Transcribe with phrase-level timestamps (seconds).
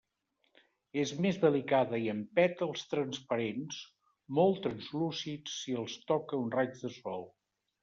[1.01, 3.79] És més delicada i amb pètals transparents,
[4.41, 7.31] molt translúcids si els toca un raig de sol.